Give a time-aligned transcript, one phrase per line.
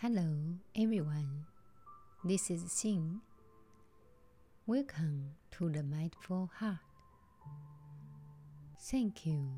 [0.00, 0.32] Hello,
[0.76, 1.44] everyone.
[2.22, 3.18] This is Xin.
[4.64, 6.78] Welcome to the Mindful Heart.
[8.78, 9.48] Thank you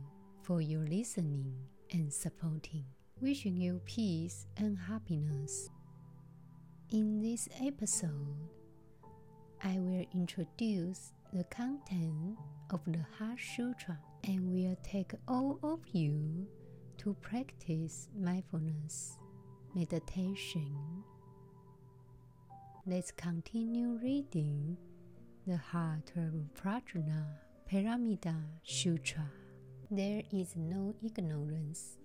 [0.41, 1.53] for your listening
[1.93, 2.87] and supporting.
[3.21, 5.69] Wishing you peace and happiness.
[6.91, 8.49] In this episode,
[9.63, 12.39] I will introduce the content
[12.71, 16.47] of the Heart Sutra and will take all of you
[16.97, 19.20] to practice mindfulness
[19.75, 21.05] meditation.
[22.87, 24.77] Let's continue reading
[25.47, 27.27] the Heart of Prajna
[27.71, 29.31] Paramita Sutra.
[29.91, 31.99] There is no ignorance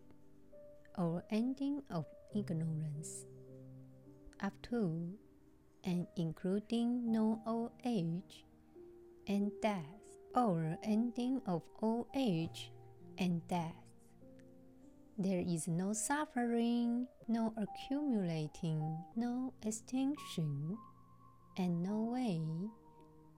[0.98, 2.06] or ending of
[2.36, 3.26] ignorance
[4.42, 5.10] up to
[5.84, 8.46] and including no old age
[9.28, 10.02] and death
[10.36, 12.72] or ending of old age
[13.18, 13.85] and death.
[15.18, 20.78] There is no suffering, no accumulating, no extinction,
[21.58, 22.42] and no way,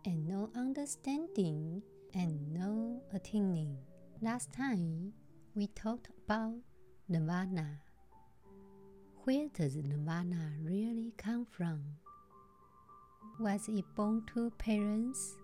[0.03, 1.83] and no understanding,
[2.15, 3.77] and no attaining.
[4.23, 5.13] Last time
[5.53, 6.55] we talked about
[7.09, 7.81] nirvana.
[9.25, 11.83] Where does nirvana really come from?
[13.39, 15.37] Was it born to parents?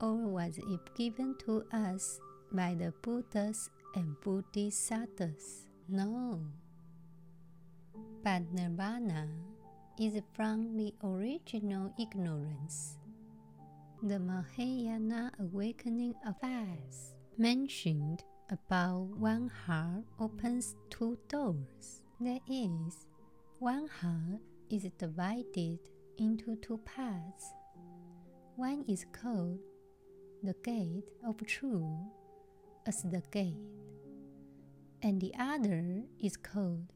[0.00, 2.18] Or was it given to us
[2.50, 5.66] by the Buddhas and bodhisattvas.
[5.88, 6.40] No.
[8.22, 9.28] But nirvana
[9.98, 12.98] is from the original ignorance.
[14.02, 22.02] The Mahayana awakening of us mentioned about one heart opens two doors.
[22.20, 23.06] That is,
[23.58, 25.78] one heart is divided
[26.18, 27.52] into two parts.
[28.56, 29.58] One is called
[30.42, 31.82] the gate of truth
[32.86, 33.56] as the gate
[35.02, 36.92] and the other is called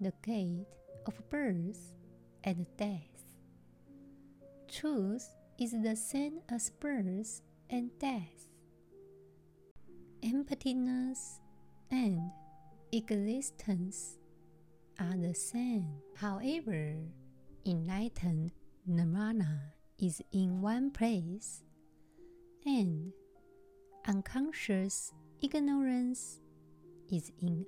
[0.00, 0.66] the gate
[1.06, 1.94] of birth
[2.44, 3.24] and death.
[4.68, 5.28] Truth
[5.58, 7.40] is the same as birth
[7.70, 8.46] and death.
[10.22, 11.40] Emptiness
[11.90, 12.30] and
[12.92, 14.18] existence
[14.98, 15.86] are the same.
[16.16, 16.96] However,
[17.64, 18.52] enlightened
[18.86, 21.62] nirvana is in one place,
[22.64, 23.12] and
[24.06, 25.12] unconscious
[25.42, 26.40] ignorance
[27.10, 27.64] is in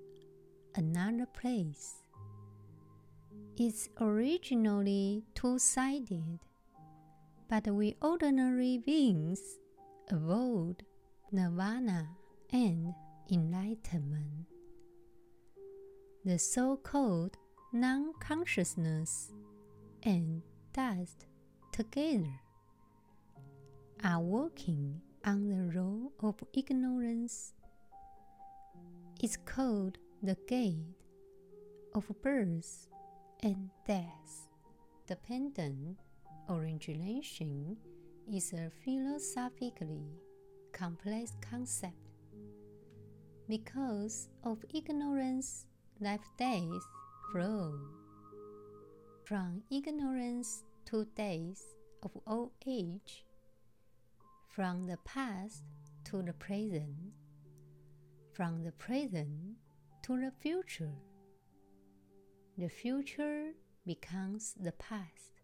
[0.75, 2.03] another place.
[3.56, 6.38] It's originally two sided,
[7.48, 9.41] but we ordinary beings
[10.10, 10.84] avoid
[11.32, 12.09] nirvana
[12.53, 12.94] and
[13.31, 14.47] enlightenment.
[16.25, 17.37] The so called
[17.72, 19.32] non consciousness
[20.03, 21.27] and dust
[21.72, 22.41] together
[24.04, 27.53] are working on the role of ignorance
[29.20, 30.94] is called the gate
[31.92, 32.86] of birth
[33.42, 34.48] and death.
[35.08, 35.98] The Dependent
[36.48, 37.76] origination
[38.32, 40.06] is a philosophically
[40.72, 41.96] complex concept.
[43.48, 45.66] Because of ignorance,
[46.00, 46.86] life death
[47.32, 47.74] flow.
[49.24, 51.62] From ignorance to death
[52.04, 53.24] of old age,
[54.54, 55.64] from the past
[56.04, 57.12] to the present
[58.38, 59.56] from the present
[60.00, 60.94] to the future.
[62.56, 63.50] The future
[63.84, 65.43] becomes the past.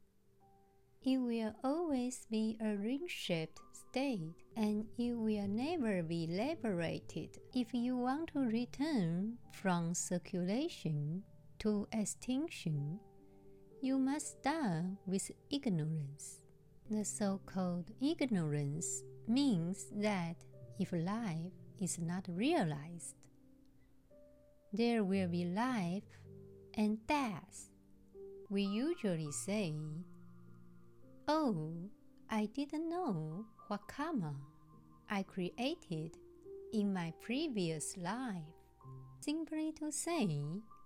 [1.02, 7.36] It will always be a ring shaped state and it will never be liberated.
[7.52, 11.24] If you want to return from circulation
[11.58, 13.00] to extinction,
[13.82, 16.38] you must start with ignorance.
[16.88, 20.36] The so called ignorance means that
[20.78, 23.14] if life is not realized.
[24.72, 26.18] There will be life
[26.74, 27.70] and death.
[28.50, 29.74] We usually say,
[31.28, 31.72] Oh,
[32.30, 34.34] I didn't know what karma
[35.08, 36.16] I created
[36.72, 38.42] in my previous life.
[39.20, 40.28] Simply to say,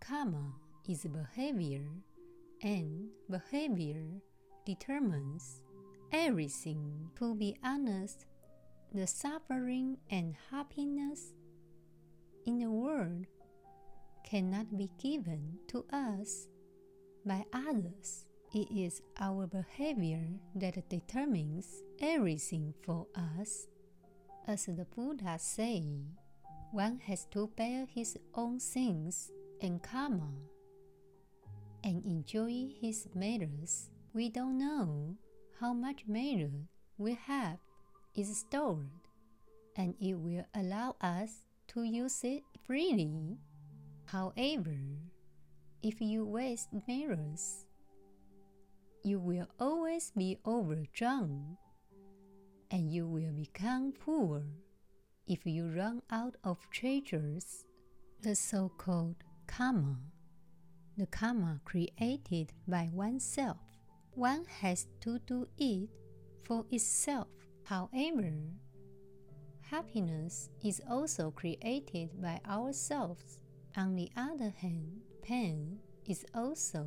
[0.00, 0.52] karma
[0.88, 1.88] is behavior,
[2.62, 4.04] and behavior
[4.64, 5.62] determines
[6.12, 7.10] everything.
[7.18, 8.26] To be honest,
[8.92, 11.34] the suffering and happiness
[12.46, 13.26] in the world
[14.24, 16.48] cannot be given to us
[17.24, 18.24] by others.
[18.54, 23.66] It is our behavior that determines everything for us.
[24.46, 25.84] As the Buddha say,
[26.72, 29.30] one has to bear his own sins
[29.60, 30.32] and karma
[31.84, 33.90] and enjoy his merits.
[34.14, 35.16] We don't know
[35.60, 36.52] how much merit
[36.96, 37.58] we have
[38.18, 38.90] is stored
[39.76, 43.38] and it will allow us to use it freely.
[44.06, 44.76] However,
[45.82, 47.66] if you waste merits,
[49.04, 51.56] you will always be overdrawn,
[52.70, 54.42] and you will become poor
[55.28, 57.64] if you run out of treasures,
[58.22, 59.16] the so called
[59.46, 59.98] karma.
[60.96, 63.58] The karma created by oneself.
[64.14, 65.88] One has to do it
[66.42, 67.28] for itself.
[67.68, 68.32] However,
[69.60, 73.40] happiness is also created by ourselves.
[73.76, 76.86] On the other hand, pain is also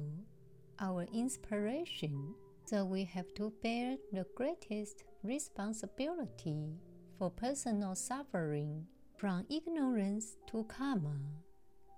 [0.80, 2.34] our inspiration,
[2.66, 6.74] so we have to bear the greatest responsibility
[7.20, 8.88] for personal suffering
[9.18, 11.20] from ignorance to karma.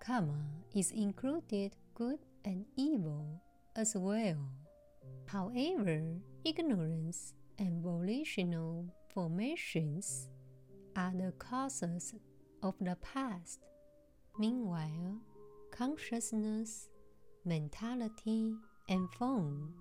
[0.02, 0.44] Karma
[0.76, 3.42] is included good and evil
[3.78, 4.44] as well.
[5.28, 10.30] However, ignorance and volitional formations
[10.96, 12.14] are the causes
[12.62, 13.60] of the past.
[14.40, 15.20] Meanwhile,
[15.72, 16.90] consciousness,
[17.46, 18.54] mentality,
[18.90, 19.74] and form,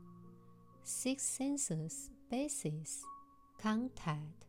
[0.82, 3.02] six senses basis,
[3.60, 4.46] contact,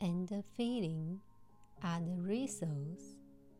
[0.00, 1.20] and feeling
[1.82, 3.16] are the results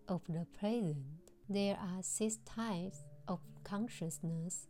[0.09, 1.32] of the present.
[1.49, 4.67] There are six types of consciousness,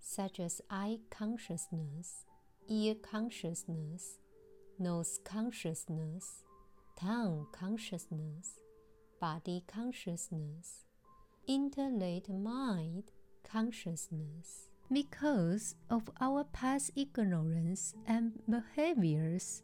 [0.00, 2.25] such as eye consciousness,
[2.68, 4.18] ear consciousness,
[4.78, 6.44] nose consciousness,
[6.98, 8.58] tongue consciousness,
[9.20, 10.84] body consciousness,
[11.46, 13.04] intellect mind
[13.44, 14.68] consciousness.
[14.92, 19.62] Because of our past ignorance and behaviors,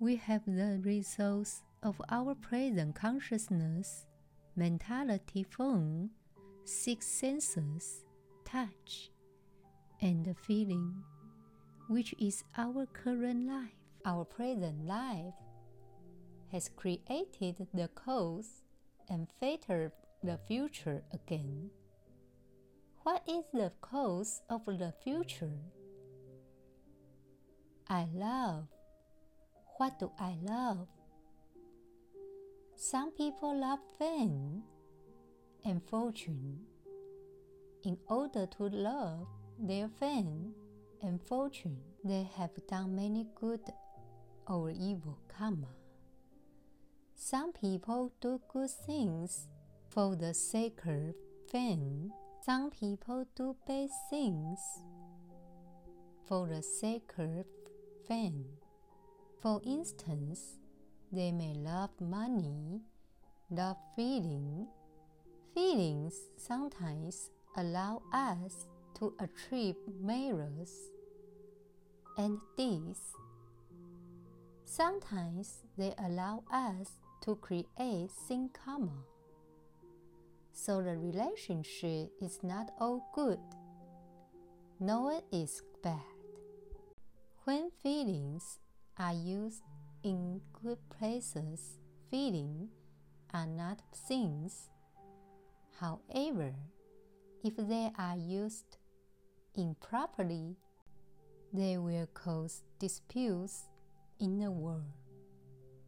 [0.00, 4.06] we have the results of our present consciousness,
[4.56, 6.10] mentality form,
[6.64, 8.04] six senses,
[8.44, 9.10] touch,
[10.00, 10.94] and feeling,
[11.88, 13.72] which is our current life.
[14.04, 15.34] Our present life
[16.52, 18.62] has created the cause
[19.08, 19.92] and fated
[20.22, 21.70] the future again.
[23.02, 25.58] What is the cause of the future?
[27.88, 28.66] I love.
[29.78, 30.88] What do I love?
[32.76, 34.62] Some people love fame
[35.64, 36.60] and fortune.
[37.84, 39.26] In order to love
[39.58, 40.52] their fame
[41.02, 43.60] and fortune, they have done many good
[44.46, 45.68] or evil karma.
[47.14, 49.48] Some people do good things
[49.90, 51.14] for the sake of
[51.50, 52.12] fame.
[52.44, 54.58] Some people do bad things
[56.26, 57.44] for the sake of
[58.06, 58.44] fame.
[59.42, 60.58] For instance,
[61.10, 62.80] they may love money,
[63.50, 64.66] love feeling.
[65.54, 68.66] Feelings sometimes allow us
[68.98, 70.90] to achieve merits
[72.16, 73.00] and deeds.
[74.64, 79.04] Sometimes they allow us to create sin karma.
[80.52, 83.38] So the relationship is not all good.
[84.80, 86.02] No one is bad.
[87.44, 88.58] When feelings
[88.98, 89.62] are used
[90.02, 91.78] in good places,
[92.10, 92.70] feelings
[93.32, 94.68] are not things.
[95.80, 96.54] However,
[97.44, 98.77] if they are used
[99.58, 100.56] improperly,
[101.52, 103.64] they will cause disputes
[104.20, 104.94] in the world.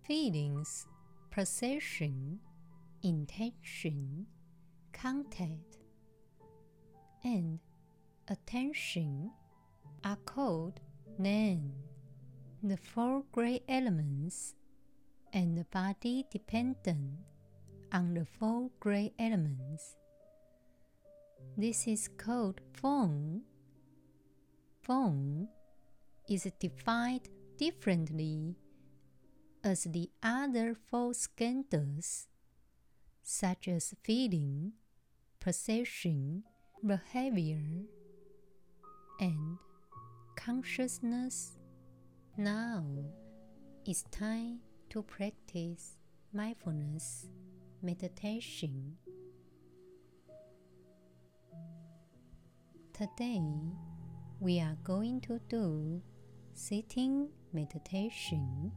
[0.06, 0.86] Feelings
[1.30, 2.40] perception,
[3.02, 4.26] intention,
[4.92, 5.78] contact,
[7.22, 7.60] and
[8.28, 9.30] attention
[10.04, 10.80] are called
[11.18, 11.72] name.
[12.62, 14.54] The four great elements
[15.32, 17.12] and the body dependent
[17.92, 19.96] on the four great elements.
[21.56, 23.42] This is called form.
[24.90, 25.46] Form
[26.28, 28.56] is defined differently
[29.62, 32.26] as the other four skandhas,
[33.22, 34.72] such as feeling,
[35.38, 36.42] perception,
[36.84, 37.62] behavior,
[39.20, 39.58] and
[40.34, 41.52] consciousness.
[42.36, 42.84] Now
[43.86, 45.98] it's time to practice
[46.32, 47.28] mindfulness
[47.80, 48.96] meditation.
[52.92, 53.40] Today,
[54.40, 56.00] we are going to do
[56.54, 58.72] sitting meditation.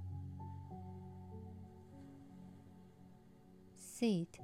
[4.04, 4.38] sit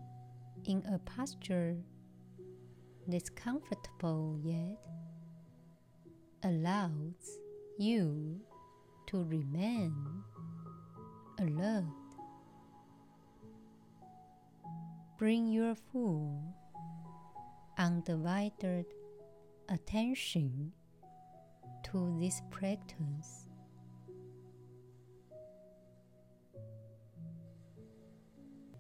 [0.65, 1.75] in a posture
[3.07, 4.77] that's comfortable yet
[6.43, 7.39] allows
[7.77, 8.39] you
[9.05, 9.93] to remain
[11.39, 11.83] alert.
[15.17, 16.55] Bring your full,
[17.77, 18.85] undivided
[19.67, 20.71] attention
[21.91, 23.47] to this practice.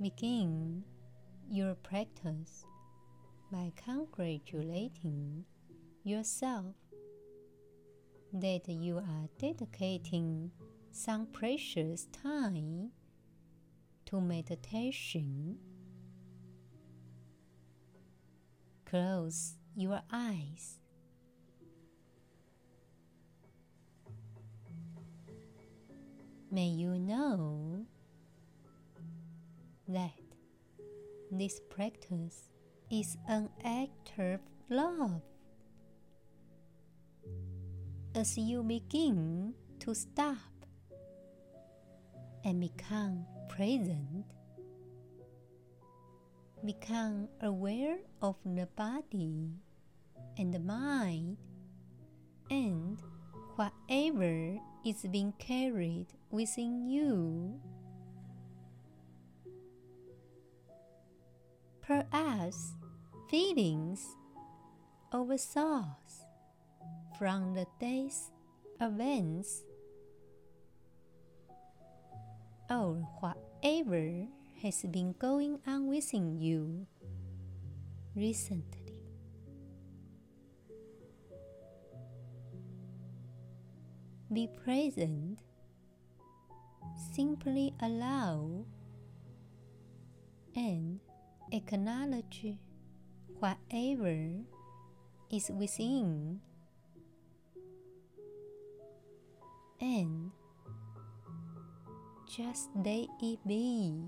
[0.01, 0.83] Begin
[1.49, 2.65] your practice
[3.51, 5.43] by congratulating
[6.03, 6.75] yourself
[8.31, 10.51] that you are dedicating
[10.91, 12.91] some precious time
[14.05, 15.57] to meditation.
[18.85, 20.79] Close your eyes.
[26.51, 27.85] May you know
[29.87, 30.17] that
[31.31, 32.49] this practice
[32.89, 35.21] is an act of love.
[38.15, 40.65] As you begin to stop
[42.43, 44.25] and become present,
[46.65, 49.53] become aware of the body
[50.39, 51.37] and the mind
[52.49, 52.99] and
[53.55, 57.59] whatever is being carried within you.
[61.81, 62.73] Perhaps
[63.29, 64.05] feelings
[65.11, 66.25] or thoughts
[67.17, 68.31] from the day's
[68.79, 69.63] events
[72.69, 74.27] or whatever
[74.61, 76.85] has been going on within you
[78.15, 78.93] recently.
[84.31, 85.39] Be present.
[86.99, 88.65] Simply allow
[90.55, 90.99] and
[91.51, 92.53] acknowledge
[93.39, 94.43] whatever
[95.31, 96.41] is within
[99.79, 100.31] and
[102.27, 104.03] just let it be.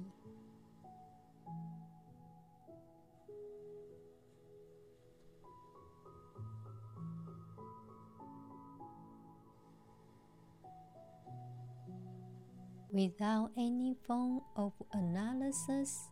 [12.92, 16.10] Without any form of analysis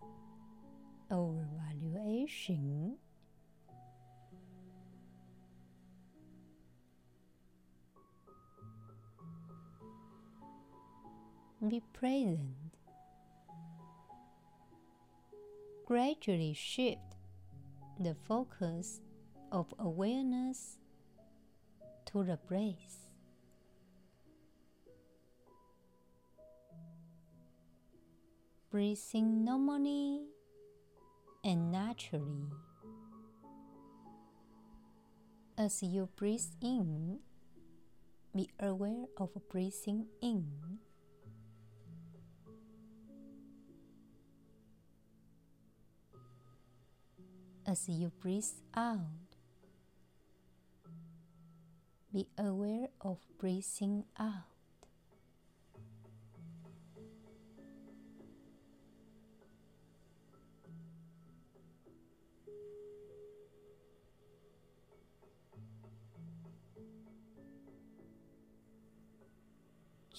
[1.11, 2.95] or evaluation.
[11.67, 12.39] Be present.
[15.85, 17.17] Gradually shift
[17.99, 19.01] the focus
[19.51, 20.77] of awareness
[22.05, 23.08] to the breath.
[28.69, 30.21] Breathing normally
[31.43, 32.49] and naturally.
[35.57, 37.19] As you breathe in,
[38.35, 40.79] be aware of breathing in.
[47.65, 48.45] As you breathe
[48.75, 48.99] out,
[52.13, 54.48] be aware of breathing out.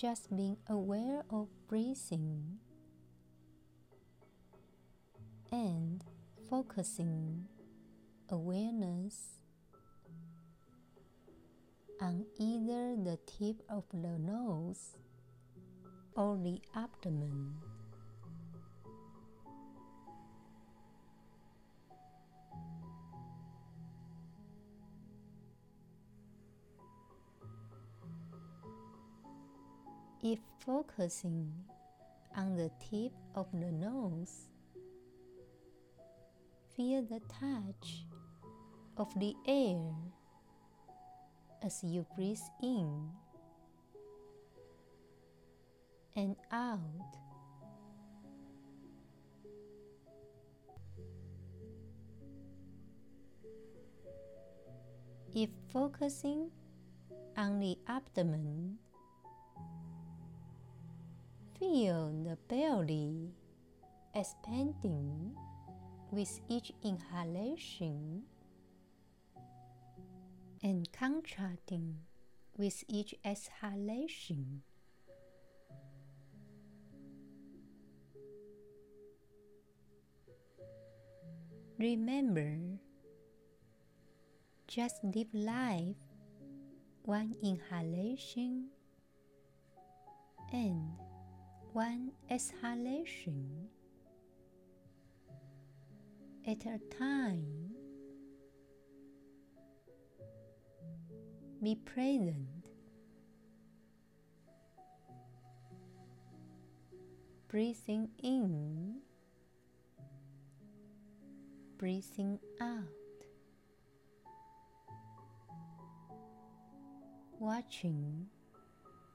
[0.00, 2.56] Just being aware of breathing
[5.52, 6.02] and
[6.48, 7.44] focusing
[8.30, 9.40] awareness
[12.00, 14.96] on either the tip of the nose
[16.16, 17.52] or the abdomen.
[30.22, 31.50] If focusing
[32.36, 34.48] on the tip of the nose,
[36.76, 38.04] feel the touch
[38.98, 39.94] of the air
[41.62, 43.08] as you breathe in
[46.14, 47.16] and out.
[55.34, 56.50] If focusing
[57.38, 58.76] on the abdomen,
[61.60, 63.34] Feel the belly
[64.14, 65.36] expanding
[66.10, 68.22] with each inhalation
[70.62, 71.98] and contracting
[72.56, 74.62] with each exhalation.
[81.78, 82.56] Remember,
[84.66, 85.96] just live life
[87.02, 88.68] one inhalation
[90.54, 90.92] and
[91.72, 93.68] one exhalation
[96.46, 97.44] at a time.
[101.62, 102.48] Be present.
[107.48, 109.00] Breathing in,
[111.78, 113.00] breathing out.
[117.40, 118.26] watching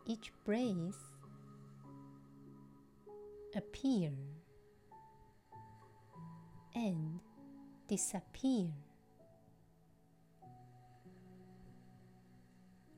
[0.07, 1.14] each breath
[3.55, 4.12] appear
[6.74, 7.19] and
[7.88, 8.67] disappear.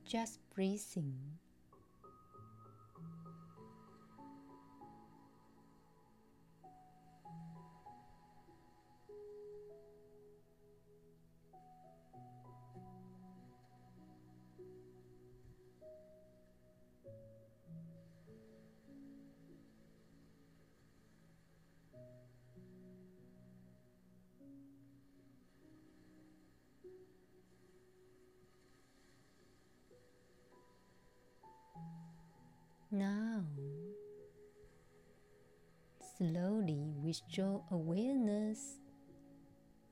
[0.04, 1.38] Just breathing.
[32.90, 33.44] Now,
[36.16, 38.78] slowly withdraw awareness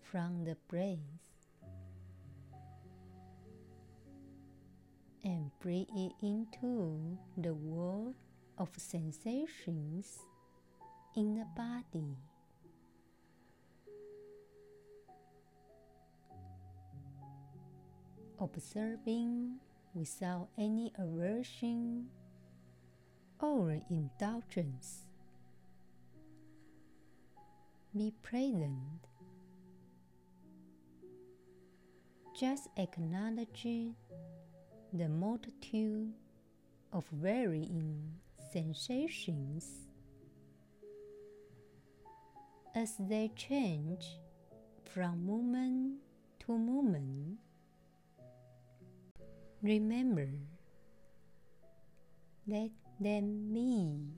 [0.00, 0.96] from the breath
[5.22, 8.14] and bring it into the world
[8.56, 10.20] of sensations
[11.16, 12.16] in the body.
[18.40, 19.58] Observing
[19.92, 22.08] without any aversion
[23.40, 25.06] or indulgence.
[27.96, 29.08] Be present.
[32.38, 33.66] Just acknowledge
[34.92, 36.12] the multitude
[36.92, 38.12] of varying
[38.52, 39.86] sensations
[42.74, 44.06] as they change
[44.84, 45.96] from moment
[46.40, 47.38] to moment.
[49.62, 50.28] Remember
[52.46, 54.16] that than me.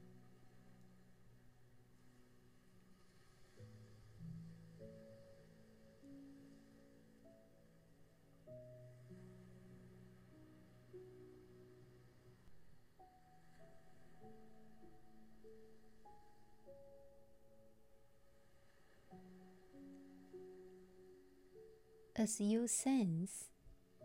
[22.21, 23.47] As you sense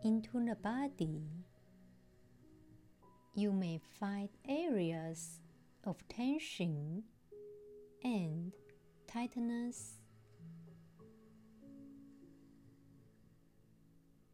[0.04, 1.26] into the body,
[3.34, 5.40] you may find areas
[5.84, 7.02] of tension
[8.02, 8.52] and
[9.08, 9.94] tightness.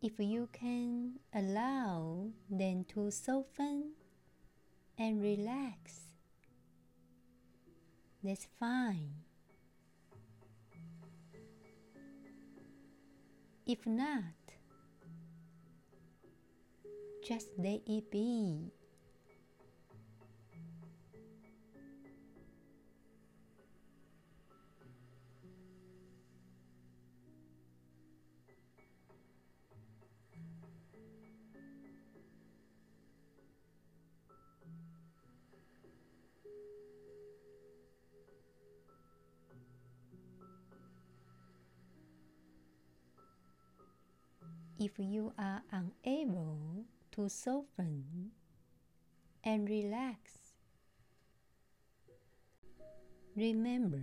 [0.02, 3.92] If you can allow them to soften
[4.98, 6.00] and relax,
[8.22, 9.12] that's fine.
[13.66, 14.22] If not,
[17.22, 18.72] just let it be.
[44.80, 46.58] If you are unable
[47.12, 48.30] to soften
[49.44, 50.54] and relax.
[53.36, 54.02] Remember,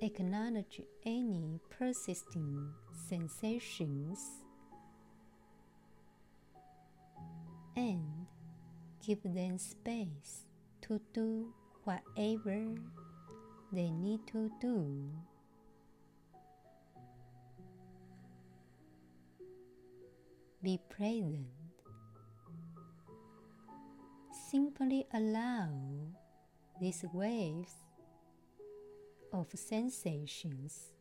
[0.00, 2.70] acknowledge any persisting
[3.08, 4.20] sensations
[7.76, 8.26] and
[9.04, 10.46] give them space
[10.82, 12.76] to do whatever
[13.72, 15.10] they need to do.
[20.64, 21.46] Be present.
[24.50, 25.68] Simply allow
[26.80, 27.74] these waves
[29.30, 30.92] of sensations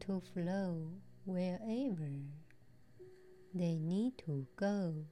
[0.00, 0.88] to flow
[1.24, 2.10] wherever
[3.54, 5.04] they need to go.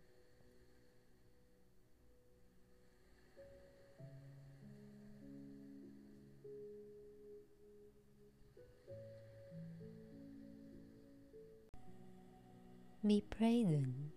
[13.07, 14.11] Be present.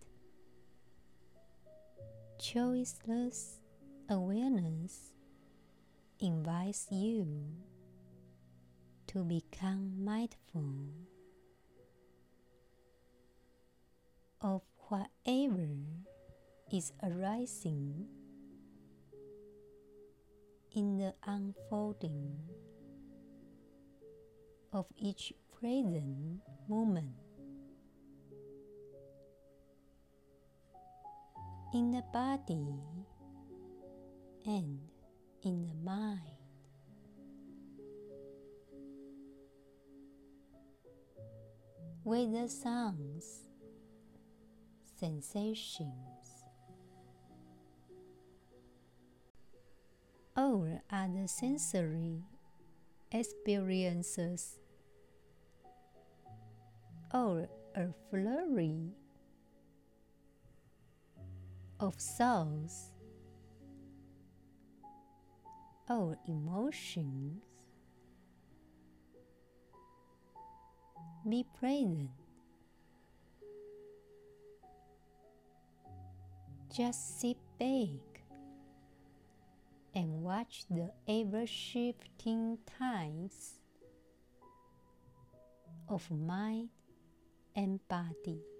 [2.40, 3.60] Choiceless
[4.10, 5.14] awareness
[6.20, 7.28] invites you
[9.06, 10.90] to become mindful
[14.42, 15.70] of whatever
[16.74, 18.08] is arising
[20.72, 22.40] in the unfolding
[24.74, 27.31] of each present moment.
[31.74, 32.68] In the body
[34.46, 34.80] and
[35.44, 36.20] in the mind.
[42.04, 43.48] With the sounds
[45.00, 45.88] sensations.
[50.36, 52.24] All other sensory
[53.12, 54.60] experiences
[57.14, 58.94] or a flurry
[61.82, 62.92] of souls
[65.90, 67.42] or oh, emotions
[71.28, 72.10] be present.
[76.72, 78.24] Just sit back
[79.94, 83.56] and watch the ever shifting tides
[85.90, 86.70] of mind
[87.56, 88.51] and body.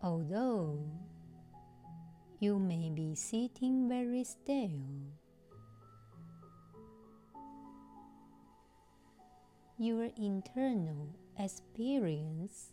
[0.00, 0.78] Although
[2.38, 4.70] you may be sitting very still,
[9.76, 12.72] your internal experience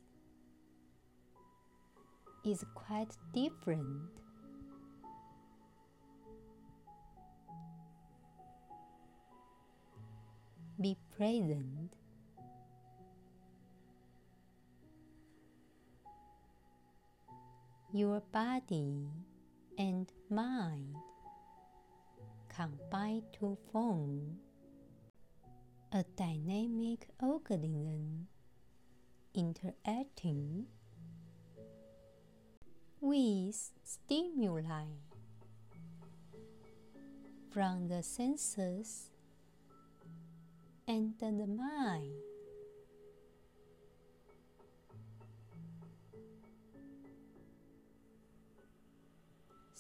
[2.46, 4.22] is quite different.
[10.80, 11.92] Be present.
[17.96, 19.08] Your body
[19.78, 20.98] and mind
[22.50, 24.36] combine to form
[25.94, 28.28] a dynamic organism
[29.34, 30.66] interacting
[33.00, 34.88] with stimuli
[37.50, 39.10] from the senses
[40.86, 42.35] and the mind.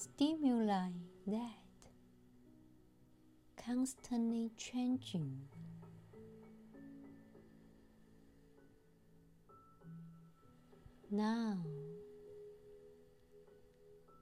[0.05, 0.91] Stimuli
[1.25, 1.65] that
[3.57, 5.41] constantly changing.
[11.09, 11.57] Now,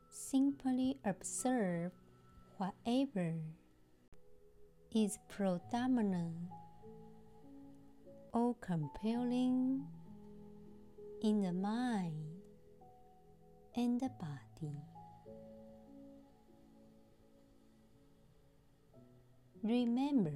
[0.10, 1.92] simply observe
[2.58, 3.36] whatever
[4.96, 6.38] is predominant
[8.32, 9.86] or compelling
[11.22, 12.40] in the mind
[13.76, 14.93] and the body.
[19.64, 20.30] Remember,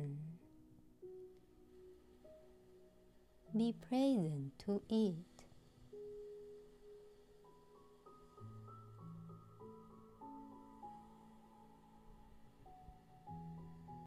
[3.57, 5.15] be present to it.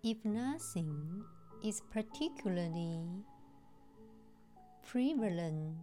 [0.02, 1.22] If nothing
[1.62, 3.04] is particularly
[4.87, 5.76] prevalent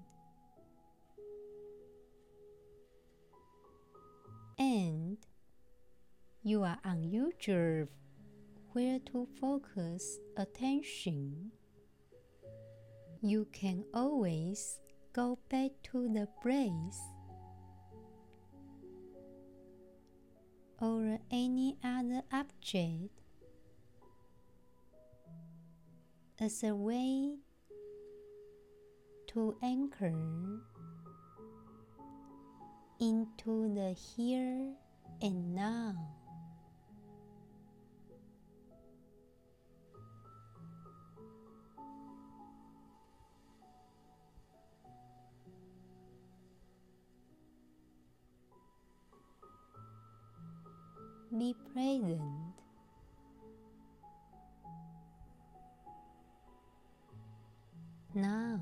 [4.58, 5.18] and
[6.42, 7.88] you are unusual
[8.78, 11.50] where to focus attention,
[13.24, 14.80] you can always
[15.14, 17.02] go back to the breath
[20.80, 23.10] or any other object
[26.40, 27.34] as a way
[29.26, 30.14] to anchor
[33.00, 34.72] into the here
[35.24, 36.17] and now.
[51.32, 52.58] Be present
[58.18, 58.62] Now,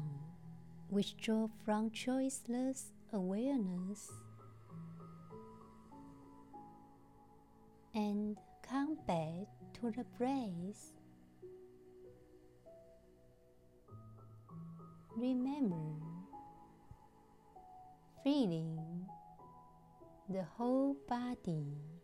[0.90, 4.12] withdraw from choiceless awareness
[7.94, 10.92] and come back to the breath.
[15.16, 15.96] Remember
[18.26, 19.06] feeling
[20.28, 21.95] the whole body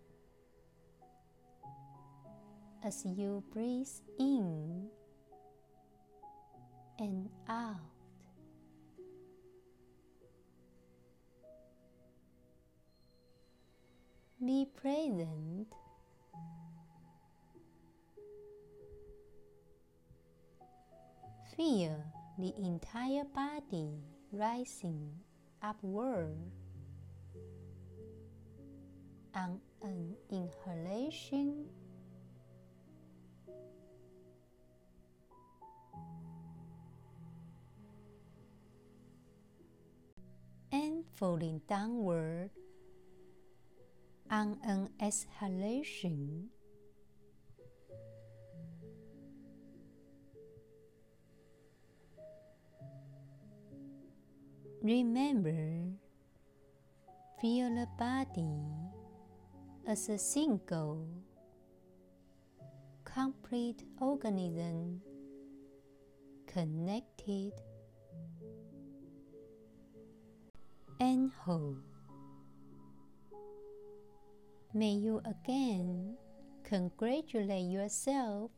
[2.84, 3.88] as you breathe
[4.20, 4.88] in
[7.00, 7.76] and out.
[14.44, 15.68] Be present.
[21.56, 22.04] Feel
[22.40, 23.92] the entire body
[24.32, 25.12] rising
[25.62, 26.36] upward
[29.36, 31.66] on an inhalation
[41.22, 42.50] and falling downward
[44.30, 46.50] on an exhalation.
[54.82, 55.92] Remember,
[57.40, 58.58] feel the body
[59.88, 61.08] as a single,
[63.06, 65.02] complete organism
[66.48, 67.52] connected
[71.02, 71.76] and whole.
[74.72, 76.16] May you again
[76.64, 78.52] congratulate yourself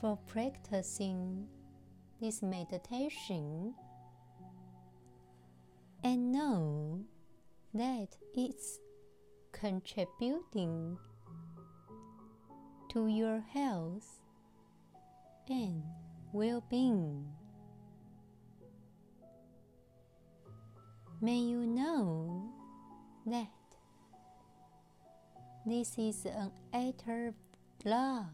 [0.00, 1.46] for practicing
[2.20, 3.74] this meditation
[6.04, 7.00] and know
[7.72, 8.78] that it's
[9.52, 10.98] contributing
[12.90, 14.20] to your health
[15.48, 15.82] and
[16.34, 17.24] well being.
[21.24, 22.52] May you know
[23.24, 23.48] that
[25.64, 27.34] this is an of
[27.82, 28.26] love.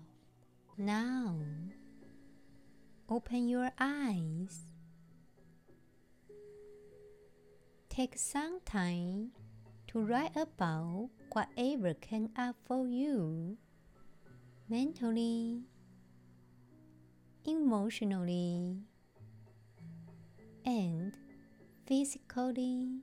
[0.77, 1.37] Now,
[3.09, 4.67] open your eyes.
[7.89, 9.31] Take some time
[9.87, 13.57] to write about whatever came up for you
[14.69, 15.63] mentally,
[17.47, 18.79] emotionally,
[20.67, 21.17] and
[21.91, 23.03] physically.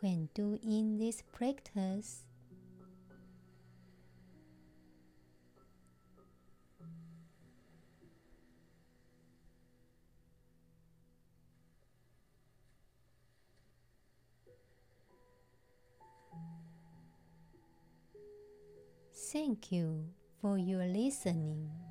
[0.00, 2.24] When doing this practice,
[19.32, 20.06] Thank you
[20.40, 21.87] for your listening.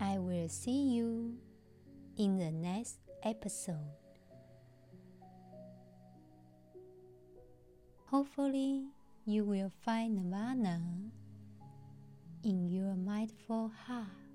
[0.00, 1.34] I will see you
[2.16, 3.96] in the next episode.
[8.06, 8.84] Hopefully,
[9.26, 10.80] you will find Nirvana
[12.44, 14.27] in your mindful heart.